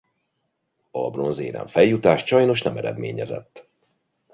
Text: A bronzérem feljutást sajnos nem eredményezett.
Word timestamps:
A 0.91 1.09
bronzérem 1.09 1.67
feljutást 1.67 2.25
sajnos 2.25 2.61
nem 2.61 2.77
eredményezett. 2.77 3.69